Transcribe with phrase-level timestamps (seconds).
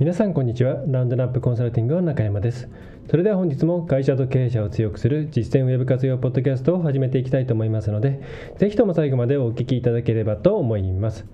[0.00, 0.82] 皆さんこんにちは。
[0.86, 2.70] ラウンドナップコンサルティングの中山です。
[3.10, 8.22] それでは本日も会社と経営者を強くする実践ウェブ活用ポッドキャストを始めていきたいと思いますので
[8.56, 11.26] ぜひとも最後までお聞きいただければと思います。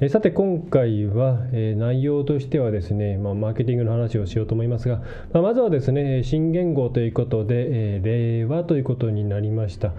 [0.00, 5.02] えさて今回は、え内容としてはですね、まあ、マーケティングの話をしようと思いますが、
[5.34, 9.92] まあ、まずはですね新言語ということで、え令和ということになりました、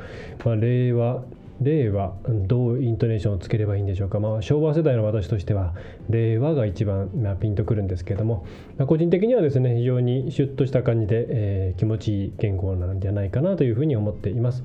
[0.44, 1.22] まあ、令和
[1.62, 5.74] 令和どうイントネーションをつければいいんでしょうか、まあ、昭和世代の私としては
[6.10, 8.46] 令和が一番、まあ、ピンとくるんですけれども、
[8.78, 14.64] まあ、個人的にはですね非常にシュッとした感じで、えー、気持ちいい言語なんじゃないかなというふうに思っています。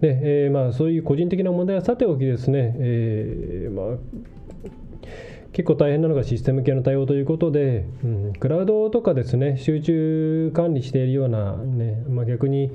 [0.00, 3.98] で、えー、まあ、そういう個人的な問題はさておきですね、えー、まあ
[5.52, 12.70] 結構大変なのがシステム系の対応ということで、うん、クラウドとかですね集中管理しているような、ねまあ、逆に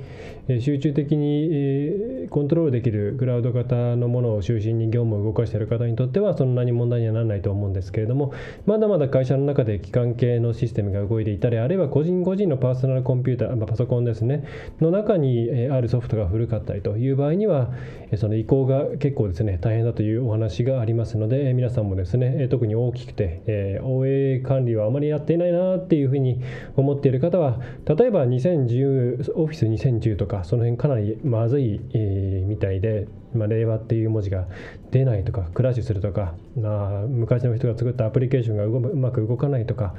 [0.62, 8.34] 集中的にコントロールできるクラウド型のものを中心に業務を動かしている方にとってはそんなに問題にはならないと思うんですけれども
[8.66, 14.46] まだまだ会社の中で機関系のシステムが動いていたりあるいは個人個人のパーソナルコンピューター、まあ、パソコンですね
[14.80, 17.74] の中にあるソフトが古かったりという場合には
[18.16, 26.42] その移行が結構ですね大変だというお話がありますので皆さんもですね特にに大きくて、えー、OA 管理はあまりやっていないなっていうふうに
[26.76, 34.48] 思っている方は例えば2010オフィス2010とかその辺かなりまずい、えー、みたいで、まあ、令和っていう文字が
[34.92, 39.96] 出ないとかクラッシュするとか、まあ、昔の人が作ったアプリケーションがうまく動かないとか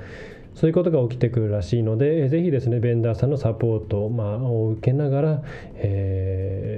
[0.58, 5.42] そういうことが起きてくるらしいので、ぜひですね、ベンダーさんのサポート、まあ、を受けながら、
[5.76, 6.77] え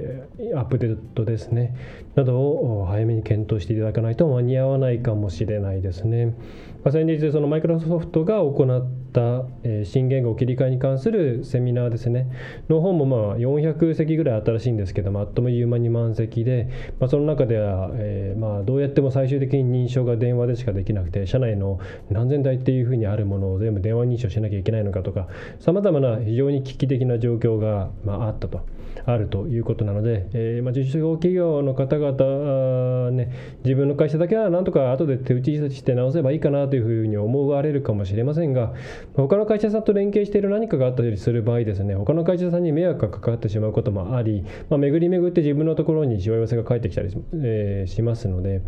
[0.61, 1.75] アップデートですね、
[2.15, 6.35] などを早めに検討していただかないと間に合わないかもしれないですね。
[6.83, 12.27] まあ、先日、そのマイクロソフトが行った、え、新言語切り替えに関するセミナーですね、
[12.69, 21.79] の方もまあ400席ぐらい新しいんですけども、あっという間に満席で、まあ、その中では、えー、まあどうやっても最終的に認証が電話でしかできなくて、社内の
[22.11, 25.27] 何千台っていうふうにあるものを全全部電話認証しなきゃいけないのかとか
[25.59, 28.65] さまざまな非常に危機的な状況が、まあ、あったと
[29.05, 33.31] あるということなので、えーまあ、受賞企業の方々、ね、
[33.63, 38.73] 自分の会社だけはなんとか後で手打ちして直せばいいかなというふうに思われるかもしれませんが
[39.15, 48.61] 他の会社さんと連携している何かがあったりする場合ですね他の会社さんに迷惑がかかってしまうこともあり、まあ、巡り巡って自分のところにしわ寄せが返ってきたりし,、えー、しますので。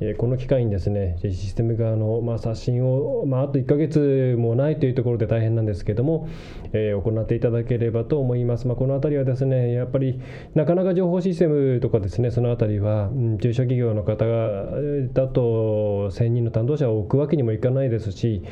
[0.00, 6.28] えこの機会にですねシステム側の、まあ、刷新を、まあ、あと1ヶ月もないというところで大変なんですけども、
[6.72, 10.20] えー、行っていただければと思います、まあ、この辺りはですねやっぱり
[10.54, 18.44] なかなか情報システムとかですねその辺りは、うん、中小企業の方だと1000人の担当者を置くわけにもいかないですし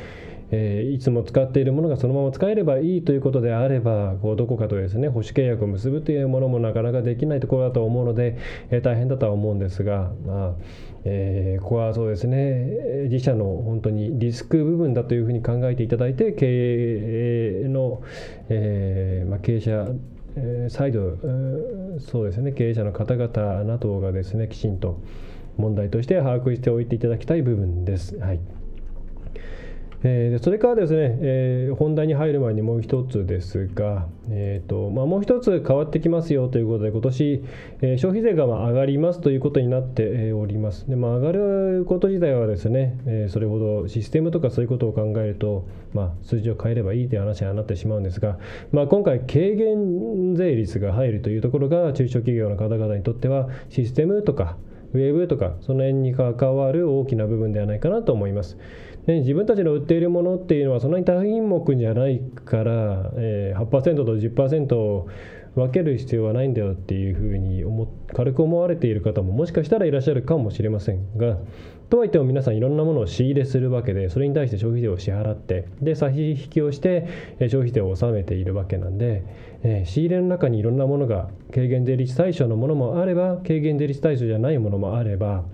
[0.51, 8.37] えー、いつも使っているものがそのまま使えればいいということであればこうどこかとですね保守契約を結ぶというものもなかなかできないところだと思うので、
[8.69, 10.53] えー、大変だとは思うんですが、まあ
[11.03, 16.45] えー、ここはそうですね自社の本当にリスク部分だというふうに考えていただいて経
[17.65, 18.01] 営の、
[18.49, 19.87] えーまあ、経営者
[20.69, 21.17] 再度
[21.99, 25.01] そうですね経営者の方々などがですねきちんと
[25.57, 28.17] 問題として把握しておいていただきたい部分です。
[28.17, 28.56] はい
[30.03, 37.43] えー、それからですね、えー、本題に入る前にもう一つですが、えーとまあ、もう一つ変わってきますよということで、今年、
[37.81, 40.87] えー、消費税がまあ上がりますということになっております。
[40.87, 48.37] でまあ、上がること自体はですね、え、それほどシステムとかそういうことを考えると、まあ、数字を変えればいいという話にはなってしまうんですが、
[48.71, 54.57] まあ、今回、軽減税率が入るというところが、中小企業の方々にとっては、システムとか、
[54.93, 58.57] ウェブとか、その辺に関わる大きな部分ではないかなと思います。
[59.05, 65.07] で、自分たちの売っているものっていうのはそんなに多品目じゃないから、えー、8%と10%を
[65.57, 71.39] 分ける必要はないんだよっていうふうに思軽く思われている方ももしかしたらいらっしゃるかもしれませんが
[71.89, 77.07] とはいっても皆さんいろんなものを仕入れするわけでそれに対して消費税を支払ってで差し引きをして
[77.39, 79.23] 消費税を納めているわけなんで、
[79.63, 85.45] えー、仕入れの中にいろんなものが軽減税率対象のものもあれば軽減税率対象じゃないものもあれば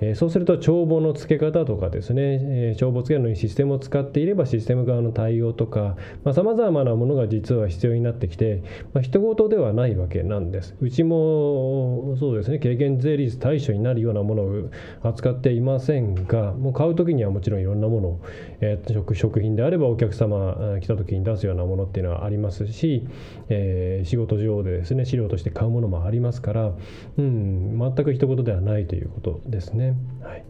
[0.00, 2.40] えそうすると帳簿の付け方とかですね、
[2.72, 5.96] え帳簿付けるのにシステムを使っていればシステム側の対応とか
[6.34, 8.62] さまざ、まなものが実は必要になってきて、
[8.92, 14.70] まあ、人事ではないわけなんですうちもそうですね軽減税率対象になるようなものを
[15.02, 18.20] 扱っていませんがもう買う時にはもちろんいろんなものを、
[18.60, 23.06] えー、食食品であればお客様来た時に出すようなものっていうのはありますし、
[23.48, 26.72] えー、仕事上でですね資料として買うものもありますから、
[27.18, 29.85] うん、全く一言ではないということですね。
[30.22, 30.44] はい。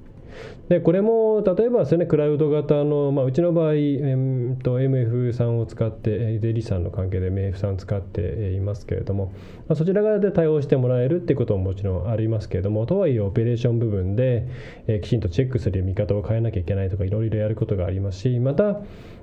[0.68, 9.32] でこれも例えばですねクラウド型の、まあ、うちの場合、えー、と MF さんを使って税理士さんの関係で MF さん使っていますけれども、
[9.68, 14.48] まあ、そちら側で対応してもらえるっていうことももちろんありますけれどもとはいえオペレーション部分で、
[14.88, 18.80] えー、きちんとチェックする見方を変えなきゃいけないとかいろいろやることがありますしまた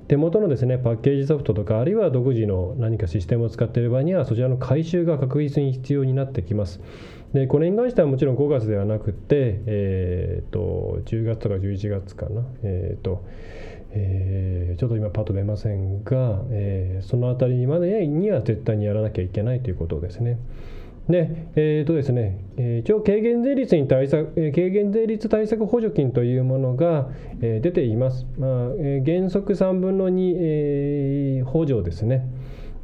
[0.07, 6.81] 手元のですねパッケージソフトとかあるいは独自の何かシステムを使っている場合にはそちらの回収が確実に必要になってきます。
[7.33, 13.25] でこれに関してはもちろん5月ではなくて、えーと、10月とか11月かな、えーと
[13.91, 20.37] えー、ちょっと今パッと出ませんが、えー、その辺りまでには絶対にやらなきゃいけないということですね。
[21.09, 22.39] で、えーとですね、
[22.81, 27.09] 一応軽減税率に対策、軽減税率対策補助金というものが
[27.41, 28.25] 出ています。
[28.37, 28.69] まあ、
[29.05, 32.25] 原則3分の2、えー、補助ですね。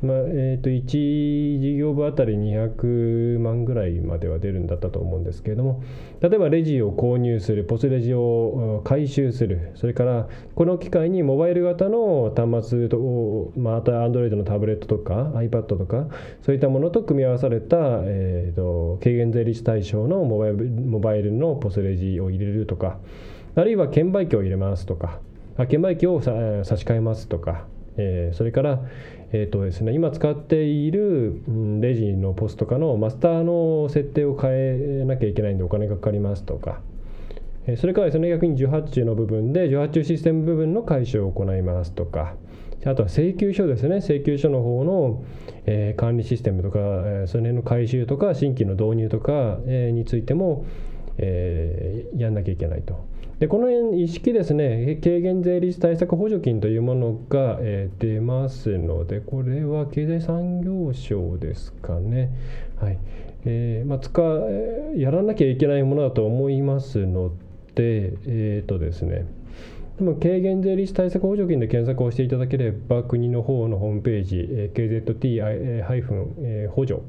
[0.01, 5.84] まあえー、と1事業部あたり200万ぐらいまでは出るんだったと思うんですけれども
[6.22, 16.07] 例えばレジを購入するポスレジを回収するそれからこの機会にモバイル型の端末とまた Android のタブレットとか iPad とか
[16.44, 23.00] そういったものと組み合わされた、えーと、軽減税率対象のモバイルモバイルのポスレジを入れるとか
[23.56, 25.19] あるいは券売機を入れますとか
[25.68, 26.31] 券売機を差
[26.78, 27.66] し替えますとか
[28.00, 28.80] え、それから、
[29.31, 31.42] えーとですね、今使っている
[31.80, 34.52] レジのポスとかのマスターの設定を変
[35.02, 36.81] えなきゃいけないんでお金がかかりますとか、
[37.68, 42.36] えそれからですね逆に受発注の部分で受発注システム部分の回収を行いますとか。
[42.86, 43.98] あとは請求書ですね。
[43.98, 45.26] 請求書の方の、
[45.66, 46.78] え、管理システムとか、
[47.28, 50.66] その辺の回収とか新規の導入とか、え、についても、
[51.18, 53.06] え、やんなきゃいけないと。
[53.40, 62.32] でこの辺一式ですね軽減税率対策補助金というものが、えー、出ますのでこれは経済産業省ですかね。
[62.80, 63.00] はい。
[63.46, 64.22] えーまあ、使
[64.98, 67.32] やらなきゃいけないものだと思いますの
[67.76, 69.26] でえっ、ー、とですね。
[69.98, 77.02] でも軽減税率対策補助金で検索をしていただければ国の方のホームページ、えー、KZT- 補助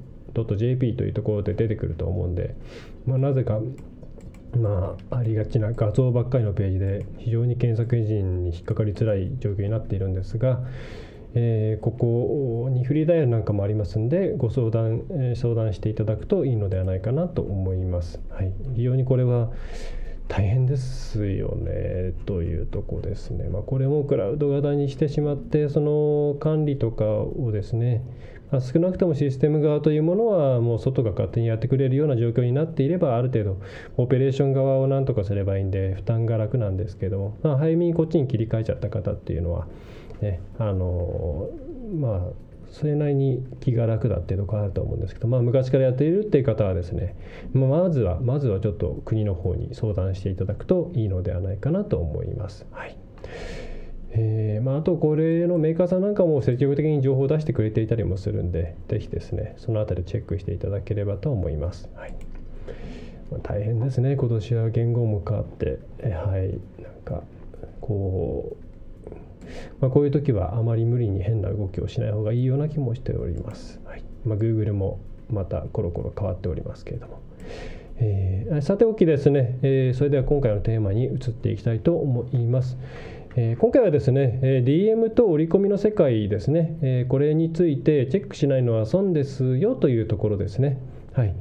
[0.57, 2.55] .jp というところで出てくると思うんで、
[3.07, 3.61] まあ、なぜか
[4.59, 10.61] まあ、ありがちな画像ばっかりのページで非常に検索エンジンに引っかかりづらい状況になっているんですが、
[11.35, 18.21] えー、ここにフリーダイヤルなんかもありますんでご相談、えー、相談していただくといいのではないかなと思います。
[18.31, 19.51] はい、非常にこれは
[20.31, 23.49] 大変ですよねというとこですね。
[23.49, 28.05] まあ、これもクラウド型にしてしまってその管理とかをですね
[28.53, 33.57] ま少なくともシステム側というものはもう外が勝手にやってくれるような状況になっていればある程度
[33.97, 39.67] オペレーション側を何とかすればいいんで負担が楽なんですけども、まあ、早めにこっちに切り替えちゃった方っていうのは、
[40.21, 41.49] ね、あの
[41.93, 47.17] まあそれなりに気が楽だっていうところあると思うんですけど、まあ、昔からやっているっていう方はですね、
[47.53, 52.67] ま、まずはまずはちょっと国の方に相談していただくといいのではないかなと思います。
[52.71, 52.97] はい。
[54.13, 62.15] えーまあ、あとこれのメーカーさんなんかも積極的に情報を出してくれていたりもするんでぜひですねそのあたりチェックしていただければと思います、はい。
[63.31, 66.49] ま、大変ですね今年は言語も変わって、えはい。
[66.83, 67.23] なんか
[67.81, 68.70] こう、
[69.81, 74.05] まあ、こういう時はあまり無理に変な動きをしない方がいいような気もしております、はい。
[74.25, 75.01] まあ、Google も
[75.31, 77.21] またコロコロ変わっておりますけれども。
[78.03, 82.79] えー、さておきですね、えー、それでは今回のテーマに移っていきたいと思います。
[83.37, 90.79] え今回はですね、え DM と折り込みの世界ですね、えこれについてチェックしないのは損ですよというところですね。
[91.13, 91.35] はい。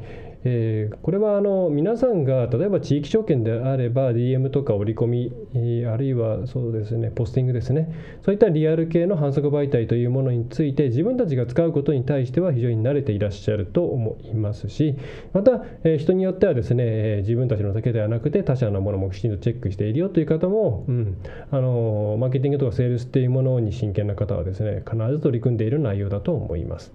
[0.46, 7.93] えー、これはあの皆さんが例えば地域証券であれば DM とか折り込み、えー、あるいはそうですねポスティングですね
[8.24, 14.96] そういったリアル系の反則媒体というものについて自分たちが使うことに対しては非常に慣れていらっしゃると思いますし
[15.34, 21.17] また、えー、人によってはですね、え自分たちのだけではなくて他社のものもきちんとチェックしているよという方も、うん、
[21.51, 26.93] あのマーケティングとかセールスっていうものに真剣な方はですね必ず取り組んでいる内容だと思います。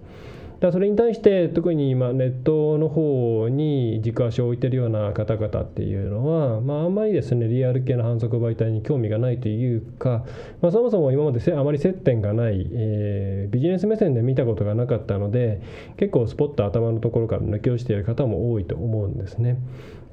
[0.65, 10.25] だそれに対して特に今ネットの方に軸足を置いてるような方々っていうのは、まあ、あんまりですねリアル系の反則媒体に興味がないというか、
[10.61, 15.61] まあ、そもそも今まであまり接点がない、えー、ビジネス目線で見たことがなかったので
[15.97, 19.57] 結構スポッと頭のところから抜け落ちている方も多いと思うんですね。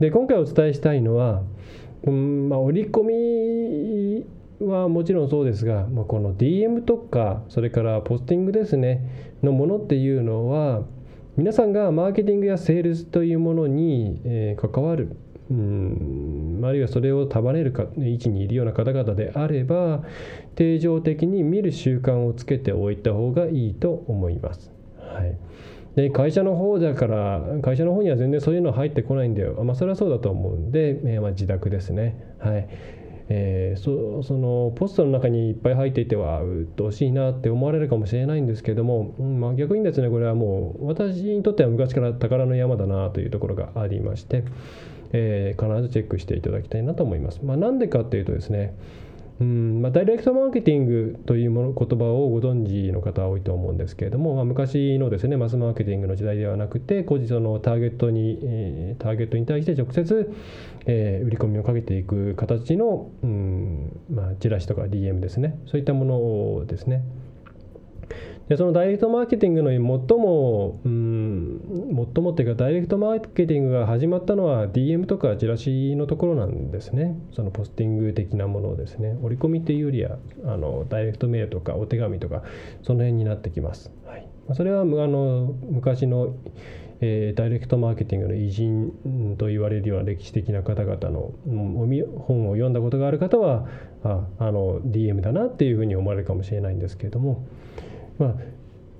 [0.01, 1.43] で今回お伝えしたいのは、
[2.05, 4.27] うんまあ、織り込み
[4.67, 10.83] はもちろんそうですが、まあ、この DM とかそれからポスティングですねのものっていうのは
[11.37, 15.17] 皆さんがマーケティングやセールスというものに、え、関わる
[15.51, 20.03] うんあるいはそれを束ねるか位置にいるような方々であれば
[20.55, 24.71] 定常的に見る習慣をつけておいた方がいいと思います。
[24.99, 25.37] はい。
[25.97, 32.35] で会社の方だから会社の方には全然そういうの入ってこないんだよ、まあ、それはそうだと思うんで、えー、まあ、自宅ですね。
[32.39, 32.69] はい。
[33.35, 44.45] えー、そそのポストの中にいっぱい入っていてはうっとうしいなって思われるかもしれないんですけども、まあ、逆にですねこれはもう私にとっては昔から宝の山だなというところがありまして、
[45.13, 47.41] えー、必ずチェックしていただきたいなと思います。
[47.43, 48.75] まあ、なんでかっていうとですね
[49.41, 60.33] うんまあ、ダイレクトマーケティングというもの言葉をご存知の方は多いと思うんですけれども、まあ、昔のですねマスマーケティングの時代ではなくて個人のターゲットに、えー、ターゲットに対して直接、
[60.87, 66.05] えー、売り込みをかけていく形の、うんまあ、チラシとか DM ですねそういったも
[66.61, 67.03] のですね。
[68.53, 69.79] でそのダイレクトマーケティングの最
[70.19, 77.19] も、うん、最もっていうかダイレクトマーケティングが始まったのは DM とかチラシのところなんですね。
[77.35, 79.17] そのポスティング的なものをですね。
[79.23, 82.43] 折り込みっていうよりはあのダイレクトメールとかお手紙とか
[82.83, 86.37] その辺になってきます、はい、それはあの昔の
[87.05, 91.33] えー、ダイレクトマーケティングの偉人と言われるような歴史的な方々の
[92.17, 93.67] 本を読んだことがある方は
[94.05, 97.45] ああの DM だなっていうふうに思われるかもしれないんですけれども。
[98.23, 98.35] まあ、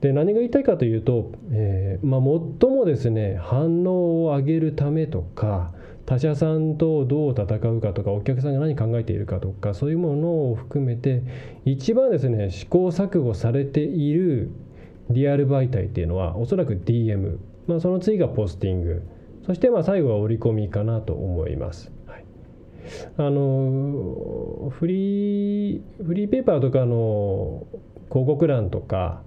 [0.01, 5.73] で何が言いたいかというと、えーまあ、最もですね反応を上げるためとか
[6.07, 11.23] 他社さんとどう戦うかとかお客さんが何考えているかとかそういうものを含めて
[11.65, 14.51] 一番ですね試行錯誤されている
[15.09, 17.39] リアル媒体っていうのはおそらく DM、
[17.69, 19.03] まあ、その次がポスティング
[19.47, 21.93] そしてまあ最後は折り込みかなと思います。
[23.17, 27.67] あのフリーフリーペーパーとかの
[28.13, 29.23] 広告欄とか、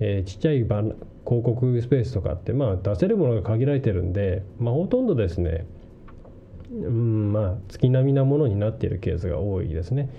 [0.00, 5.64] えー、ちっちゃい広告スペースとかって、まあ、出せるものが限られてるんで、まあ、ほとんどですね、
[6.72, 10.10] うんまあ、月並みなものになっているケースが多いですね。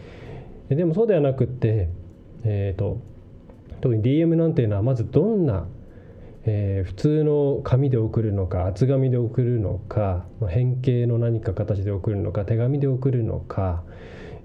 [0.70, 1.90] でもそうではなくって、
[2.46, 3.02] えーと、
[3.82, 5.68] 特に DM なんていうのはまずどんな、
[6.46, 13.84] えー、普通の紙で送るのか厚紙で送るのか変形の何か形で送るのか手紙で送るのか、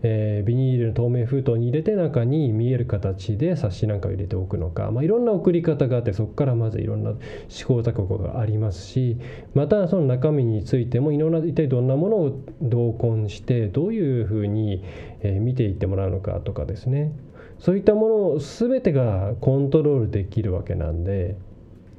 [0.03, 7.15] えー、ビニールの透明封筒に入れて中に見える形で冊子なんかを入れておくのか、まあ、いろんな送り方があってそこからまずいろんな
[7.49, 9.17] 試行錯誤がありますし
[9.55, 14.83] またその中身についてもいろんな一体どんなものを同梱してどういうふうに、
[15.23, 17.13] 見ていってもらうのかとかですね。
[17.59, 21.37] そういったものを全てがコントロールできるわけなんで、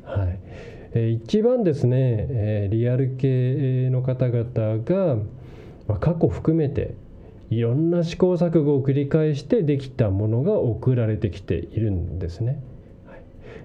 [0.04, 0.40] はい。
[0.94, 5.18] え一番ですね、えリアル系の方々が、
[5.88, 6.96] ま過去含めて
[7.50, 12.62] いろんな試行錯誤を繰り返してできたものが送られてきているんですね。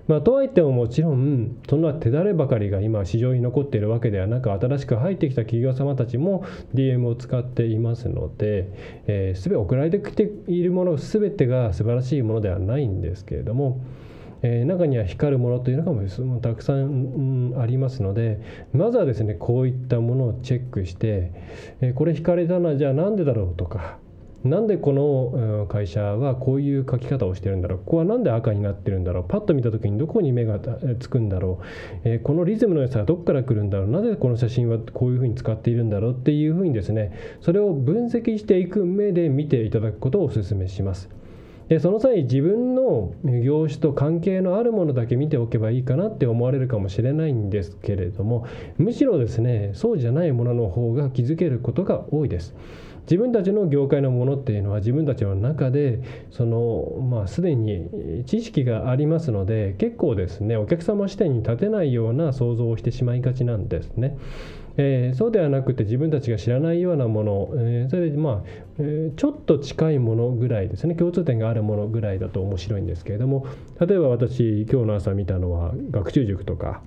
[0.09, 8.69] まあ、とはいってももちろんそんな手だればかりが今市場に残っているわけではなく新しく入ってきた企業様たちも DM を使っていますので、
[9.07, 13.81] えー、全て送られてきているもの全てが素晴らしいものではないんですけれども
[14.43, 18.41] えー、中には光るものというのがたくさん、うん、ありますので
[18.73, 21.33] まずはですねこういったものをチェックして、
[21.81, 23.99] えー、これ光れたのはじゃあなんでだろうとか
[24.45, 30.59] なんでこの会社はこういう書き方をしてるんだろうここは何で赤になってるんだろうパッと見た時にどこに目が
[30.99, 31.61] つくんだろ
[32.05, 41.09] う、えー、このリズムの良さはどこから来るんだろうなぜこの写真はこういうふうに使っているんだろうっていうふうにですねそれを分析していく目で見ていただくことをお勧めします。
[41.69, 43.15] でその際自分の
[43.45, 48.47] 業種と関係のあるものだけ見ておけばいいかなって思われるかもしれないんですけれども
[48.79, 52.55] むしろですねそうじゃないものの方が気づけることが多いです。
[53.03, 56.01] 自分たちの業界のものっていうのは自分たちの中で
[56.31, 64.17] そのまあすでに知識がありますので結構ですねお客様視点に立てないような想像をしてしまいがちなんですね。
[64.79, 70.95] えー、そうではなくて自分たちが知らないようなもの、えー、それでまあ、え、ちょっと近いものぐらいですね。
[70.95, 73.47] 共通点があるものぐらいだと面白いんですけれども
[73.81, 76.83] 例えば私今日の朝見たのは学習塾とか、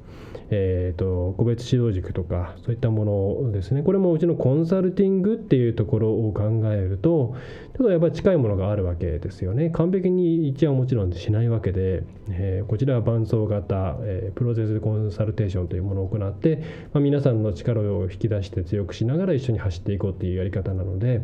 [0.49, 3.81] えーと、個別指導塾とかそういったものですね。
[3.83, 7.35] これもうちのコンサルティングっていうところを考えると
[7.77, 9.69] ちょっとやっぱり近いものがあるわけですよね。
[9.71, 21.21] 完璧に一致はもちろんしないわけで、えー、こちらは伴走型、えー、プロセスコンサルテーションというものを行って、まあ、皆さんの力を引き出して強くしながら一緒に走っていこうっていうやり方なので、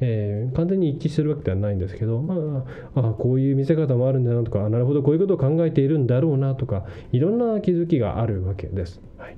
[0.00, 2.64] え、え完全に一致してるわけではないんですけど、ま
[2.94, 9.00] あ、あこういう見せ方もあるんだなとかなるほどこういうことを考えているんだろうなとかいろんな気づきがあるわけです。
[9.18, 9.36] はい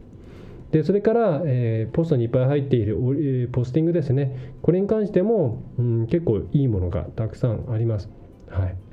[0.72, 8.10] でそれから、えー、ポストにいっぱい入っている、えー、ポスティングですねこれに関しても、うん、結構いいものがたくさんあります。
[8.48, 8.83] はい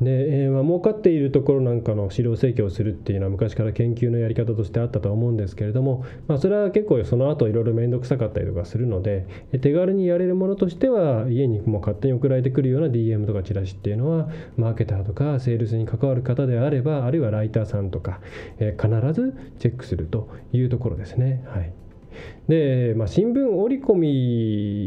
[0.00, 9.26] で、えーまあ、儲かっているところなんかの資料請求をするっていうのは昔から研究のやり方としてあったとは思うんですけれども、まあ、それは結構その後いろいろ面倒くさかったりとかするので
[9.60, 18.20] 手軽にやれるものとしては家にも勝手に送られてくるような DM とかチラシっていうのはマーケターとかセールスに関わる方であればあるいはライターさんとか、
[18.58, 21.44] えー、必ずチェックするというところですね。
[21.46, 21.72] はい
[22.48, 23.94] で、まあ、新聞折り込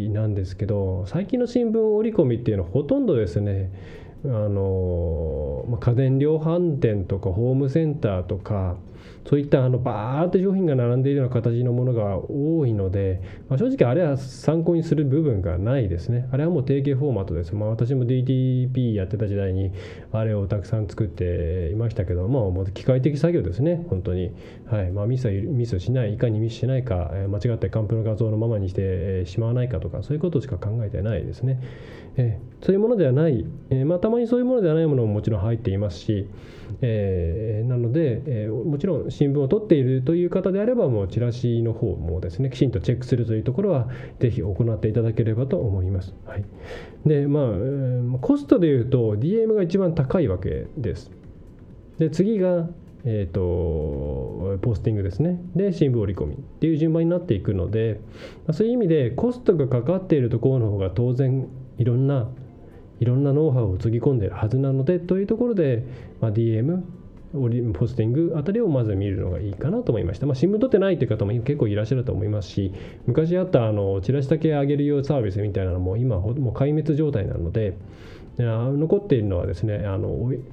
[0.08, 3.72] みなんですけど最近の新聞折り込みっていうのはほとんどですね
[4.26, 8.78] あのまあ家電量販店とかホームセンターとか
[9.30, 16.30] そういったあのバーって商品が並んでいるような形のものが多いので、まあ、正直あれは参考にする部分がないですね。
[16.32, 17.54] あれはもう定型フォーマットです。
[17.54, 19.72] まあ、私も DTP やってた時代に
[20.14, 24.32] あれをたくさん作っていましたけど、まあ、もう機械的作業ですね、本当に。
[24.66, 31.60] はいまあ、ミスミスしない、いかにミスしないか、間違ってカンプの画像のままにしてしまわないかとか、そういうことしか考えてないですね。
[32.18, 36.28] えそういうものではない、えまあ、たまにそういうものではないものももちろん入っていますし、
[36.82, 43.88] え、なので、え、もちろん新聞を取っているという方であればもうチラシの方もですねきちんとチェックするというところは
[44.20, 46.16] ぜひ行っていただければと思います。
[46.26, 46.44] はい、
[47.06, 47.52] でま
[48.16, 51.12] あコストでいうと DM が一番高いわけです。
[52.00, 52.68] で次が
[53.10, 58.02] えーと、ポスティングですねで新聞折り込みっていう順番になっていくので
[58.52, 61.48] そういう意味でコストがかかっているところの方が当然
[61.78, 62.28] いろんな
[63.00, 65.84] いろんなノウハウをつぎ込んでいるはずなのでというところで、
[66.20, 66.82] まあ、DM
[67.74, 72.74] ポスティングあたりをまず見るのがいいかなと思いました、まあ、新聞取ってないという方も結構いらっしゃると思いますし
[73.06, 77.78] 昔あったあのチラシだけ上げるようサービスみたいなのも今もう壊滅状態なので
[78.38, 80.10] 残っているのはですねあの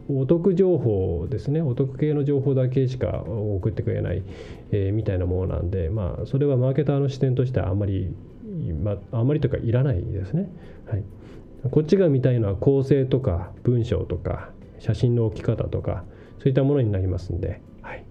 [0.08, 1.60] お得情報ですね。
[1.60, 4.22] お得系の情報だけしか送ってくれない、
[4.72, 8.10] えー、みたいなものなんでまあそれはマーケターの視点としてはあんまり、
[8.72, 10.48] まあ、まりというかいらないですね。
[10.86, 11.02] はい。
[11.70, 16.04] こっちが見たいのは構成とか文章とか写真の置き方とか
[16.38, 18.04] そういったものになりますんで,、はい、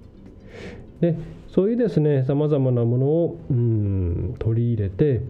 [1.01, 1.15] で
[1.49, 5.21] そういうですねさまざまなものをうん取り入れて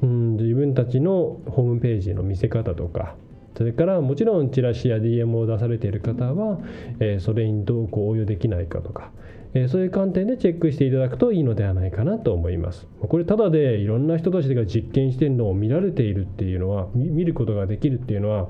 [0.00, 3.16] うん自分たちのホームページの見せ方とか
[3.56, 6.58] それからもちろんチラシや DM を出されている方は、
[7.00, 9.10] えー、それにどうこう応用できないかとか、
[9.54, 12.86] え、そういう観点でチェックしていただくといいのではないかなと思います。
[13.00, 18.48] これただでいろんな人たちが実験してるのを見られているっていうのは見ることができるっていうのは、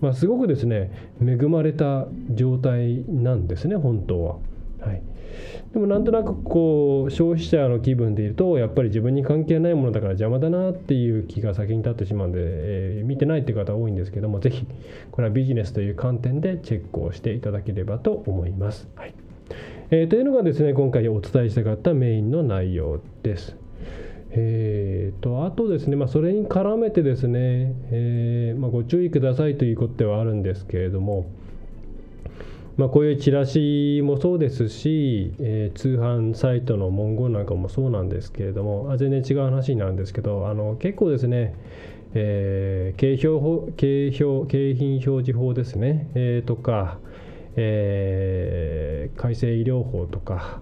[0.00, 4.36] まあ、すごくですね恵まれた状態なんですね本当は。
[4.80, 5.02] はい
[5.72, 14.66] でもなんとなくこう消費者の気分でいるとやっぱり自分に関係ないものだから邪魔だなっていう気が先に立ってしまうんで、えー、見てないっていう方多いんですけども是非
[15.12, 18.88] これはビジネスという観点でチェックをしていただければと思います。
[18.96, 19.14] はい
[19.92, 23.56] えー、というのがですね今回お伝えしたかったメインの内容です。
[24.32, 31.26] えーと、あとですね、まあ、それに絡めてですね、えーまあ、ご注意くださいということではあるんですけれども、
[32.76, 41.56] まあ、こういうチラシもそうですし、えー、通販サイトの文言なんかもそうなんですけれどもあ全然違う話になるんですけどあの結構ですね、
[42.14, 46.98] えー、景品景品景品表示法ですね、えー、とか、
[47.56, 50.60] えー、改正医療法とか、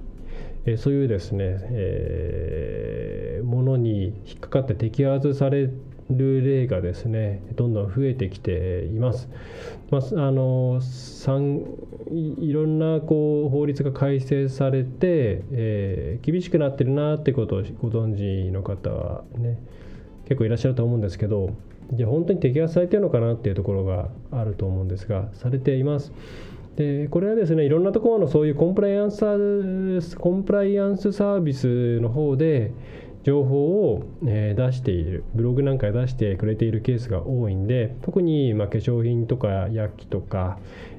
[0.65, 5.71] えー、そういうですね、えー、ものに引っかかって摘発され
[6.11, 9.29] る例がですねどんどん増えてきています。
[9.91, 10.81] まあ、あの
[12.11, 19.59] いろんなこう法律が改正されて、えー、厳しくなってるなってことをご存知の方はね
[20.25, 21.55] 結構いらっしゃると思うんですけど
[21.93, 26.13] じゃあ本当に摘発されてるのかなっていうところがあると思うんですがされています。
[26.79, 29.19] でこれはですねいろんなところのそういうコンプライアンス
[30.17, 32.71] コンプライアンスサービスの方で
[33.25, 40.59] 情報を、出しているブログなんかで出してくれているケースが多いんで特にま化粧品とか薬器とか、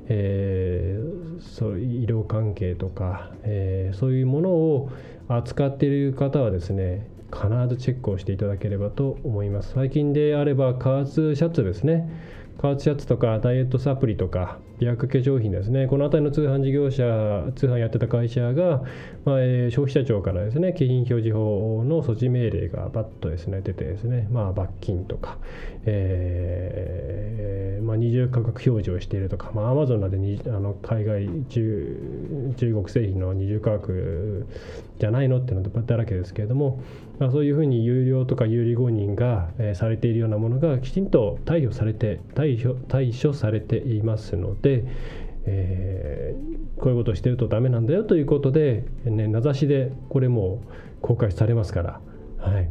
[0.09, 4.91] えー、そう医療関係とか、えー、そういうものを
[5.29, 9.71] 扱っている方はですね必ずチェックをしていただければと思います。
[9.73, 12.09] 最近であれば加圧シャツですね。
[12.61, 15.87] 加圧シャツとかダイエットサプリとか美薬化粧品ですね。
[15.87, 18.83] この辺りの通販事業者通販やってた会社が、
[19.23, 25.37] まあえー、消費者庁からですね景品表示法の措置命令がバッとですね出てですね、まあ、罰金とか、
[25.85, 34.47] えーまあ、二重価格表示をしているとか、まあ、アマゾンなどにあの海外中中国製品の二重価格
[34.99, 36.81] じゃないのっていうのだらけですけれども、
[37.19, 44.85] まあ、そういうふうに有料とか有利誤認が、えー、されているようなものがきちんと対処されて対処対処されていますので、
[45.45, 50.63] えー、こういうことをしてるとダメなんだよということで、ね、名指しでこれも
[51.01, 52.01] 公開されますから、
[52.37, 52.69] はい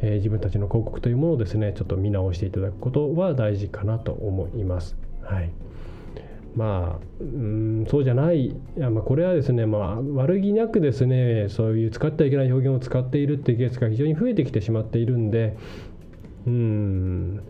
[0.00, 4.96] えー、自分たちの広告というものをですねちょっと見直していただくことは大事かなと思います。
[5.22, 5.50] はい
[6.56, 8.46] まあ、うんそうじゃない。
[8.46, 15.56] いや、まあ、これはですね、まあ、悪気なくですねそういう使ってはいけない表現を使っているっていうケースが非常に増えてきてしまっているんで
[16.46, 17.42] うん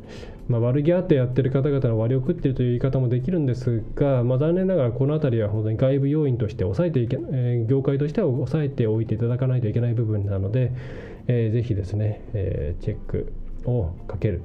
[0.48, 10.72] まあ、悪気あってやってる方々の割を食っているという言い方もできるんですが、まあ、残念ながらこの辺りは本当に外部要因として抑えていけ、えー、業界としては抑えておいていただかないといけない部分なので、
[11.26, 13.32] えー、ぜひですね、えー、チェック
[13.64, 14.42] をかける。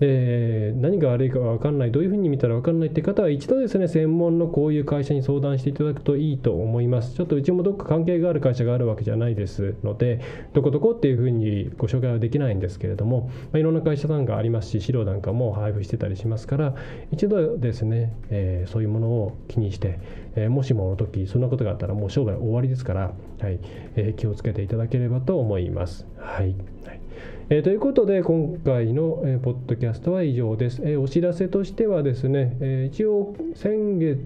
[0.00, 10.20] で何が悪いか分かんないどういうふうに見たら分かんないって方は一度ですね専門のこういう会社に相談していただくといいと思いますちょっとうちもどっか関係がある会社があるわけじゃないですので
[10.52, 16.74] どこどこっていうふうにご紹介はできないんですけれども、まあ、いろんな会社さんがありますし資料なんかも配布してたりしますから
[17.12, 20.00] 一度ですね、えー、そういうものを気にして、
[20.34, 23.60] えー、もしもの時そんなことがあったらもう商売終わりですから、はい
[23.94, 26.06] えー、気をつけていただければと思います。
[26.18, 27.03] はい、はい
[27.50, 34.18] えー、ということで今回の、えー、ポッドキャストは以上です、えー、お知らせとしてはですね、え一応先月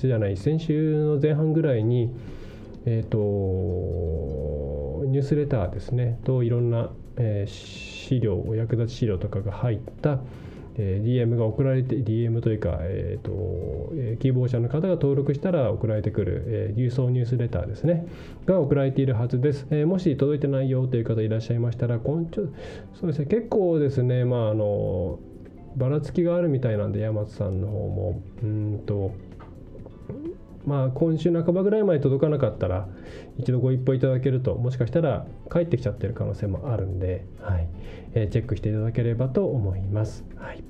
[0.00, 2.14] じゃない先週の前半ぐらいに
[2.84, 10.20] えっ、とニュースレターですねといろんな、え資料お役立ち資料とかが入った
[10.76, 18.06] えー、DM が送られて DM というか、えーとえー、希望者の方が登録したら送られてくる、えー、郵送ニュースレターですね。
[18.46, 22.48] が送られているはずです、えー、もし届いてないよという方いらっしゃいましたら今ちょ
[22.94, 23.26] そうですね。
[23.26, 25.18] 結構ですねまああの
[25.76, 28.22] ばらつきがあるみたいなんで山津さんの方も。
[28.42, 29.12] うんと
[30.66, 32.88] まあ今週半ばぐらいまで届かなかったら
[33.38, 37.68] 一度ご一報いただけるともしかしたら帰ってきちゃってる可能性もあるんで、はい。
[38.14, 40.24] えー、チェックしていただければと思います。
[40.36, 40.62] はい。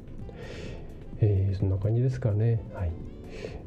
[1.21, 2.63] えー、そんな感じですかね。
[2.75, 2.93] はい。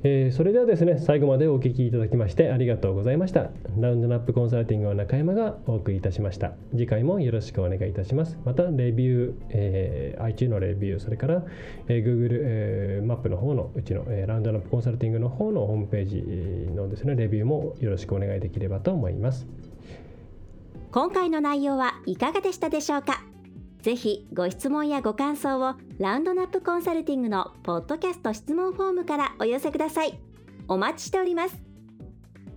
[0.04, 3.50] えー、それではですね最後までお聞きいただきましてありがとうございました。
[3.80, 6.54] ラウンドナップコンサルティングの中山がお送りいたしました。
[6.72, 8.38] 次回もよろしくお願いいたします。
[8.46, 11.44] またレビュー、えー、IT のレビューそれから、
[11.88, 19.48] えー、Google、えー、マップの方のうちの、え、ラウンドナップコンサルティングの方のホームページのですねレビューもよろしくお願いできればと思います
[20.92, 23.22] 今回の内容はいかがでしたでしょうか？
[23.82, 30.20] ぜひご質問やご感想をラウンドナップコンサルティングのポッドキャスト質問フォームからお寄せください。
[30.68, 31.62] お待ちしております。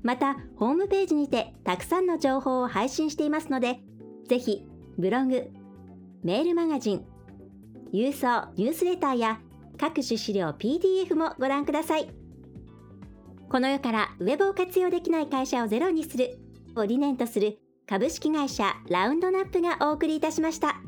[0.02, 3.80] また、ホームページにてたくさんの情報を配信していますので、
[4.26, 4.64] ぜひ
[4.96, 5.50] ブログ、
[6.22, 7.04] メールマガジン、
[7.92, 9.40] 郵送ニュースレターや
[9.78, 12.10] 各種資料 PDF もご覧ください。
[13.48, 16.38] この世からウェブを活用できない会社をゼロにする
[16.76, 20.87] を理念とする株式会社ラウンドナップがお送りいたしました。